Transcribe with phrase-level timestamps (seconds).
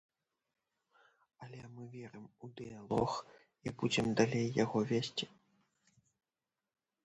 [1.47, 3.11] Але мы верым у дыялог
[3.67, 5.33] і будзем далей яго весці.